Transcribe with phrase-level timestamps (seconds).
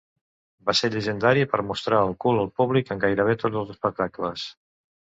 [0.69, 4.53] Va ser llegendari per mostrar el cul al públic en gairebé tots els espectacles.